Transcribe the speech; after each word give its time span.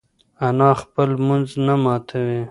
انا 0.47 0.69
خپل 0.81 1.07
لمونځ 1.15 1.47
نه 1.65 1.75
ماتوي. 1.83 2.39